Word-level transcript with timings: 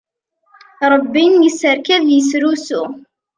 Ṛebbi 0.91 1.23
isserkab 1.47 2.05
isrusu. 2.19 2.81